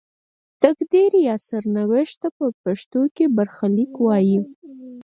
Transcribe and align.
تقدیر 0.63 1.11
یا 1.27 1.35
سرنوشت 1.47 2.15
ته 2.21 2.27
په 2.37 2.45
پښتو 2.63 3.01
کې 3.15 3.25
برخلیک 3.37 3.91
وايي. 4.05 4.39